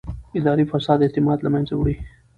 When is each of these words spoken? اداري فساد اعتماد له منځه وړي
اداري 0.39 0.63
فساد 0.71 0.99
اعتماد 1.05 1.39
له 1.43 1.49
منځه 1.55 1.73
وړي 1.75 1.95